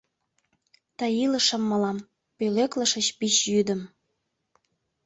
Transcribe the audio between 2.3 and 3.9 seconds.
Пӧлеклышыч пич йӱдым.